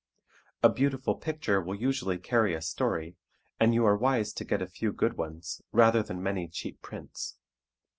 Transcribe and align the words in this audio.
A 0.63 0.69
beautiful 0.69 1.13
picture 1.13 1.61
will 1.61 1.75
usually 1.75 2.17
carry 2.17 2.55
a 2.55 2.61
story, 2.63 3.17
and 3.59 3.71
you 3.75 3.85
are 3.85 3.95
wise 3.95 4.33
to 4.33 4.43
get 4.43 4.59
a 4.59 4.65
few 4.65 4.91
good 4.91 5.13
ones 5.15 5.61
rather 5.71 6.01
than 6.01 6.23
many 6.23 6.47
cheap 6.47 6.81
prints. 6.81 7.37